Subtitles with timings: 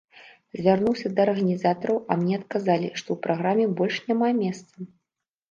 [0.61, 4.73] Звярнуўся да арганізатараў, а мне адказалі, што ў праграме больш няма месца.